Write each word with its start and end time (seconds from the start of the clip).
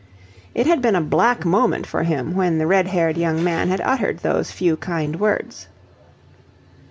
It 0.55 0.65
had 0.65 0.81
been 0.81 0.95
a 0.95 0.99
black 0.99 1.45
moment 1.45 1.85
for 1.85 2.01
him 2.01 2.33
when 2.33 2.57
the 2.57 2.65
red 2.65 2.87
haired 2.87 3.17
young 3.19 3.43
man 3.43 3.69
had 3.69 3.81
uttered 3.81 4.17
those 4.17 4.49
few 4.49 4.75
kind 4.75 5.19
words. 5.19 5.67